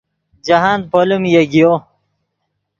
جاہند 0.45 0.83
پولیم 0.91 1.23
یگیو 1.33 1.71